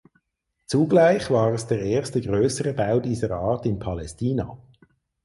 Zugleich 0.65 1.29
war 1.29 1.53
es 1.53 1.67
der 1.67 1.79
erste 1.81 2.21
größere 2.21 2.73
Bau 2.73 2.99
dieser 2.99 3.29
Art 3.37 3.67
in 3.67 3.77
Palästina. 3.77 4.57